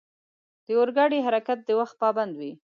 [0.65, 2.51] د اورګاډي حرکت د وخت پابند وي.